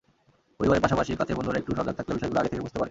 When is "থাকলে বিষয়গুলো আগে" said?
1.97-2.51